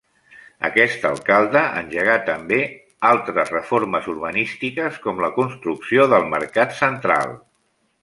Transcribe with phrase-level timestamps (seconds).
[0.69, 2.59] Aquest alcalde engegà també
[3.11, 7.41] altres reformes urbanístiques, com la construcció del Mercat Central.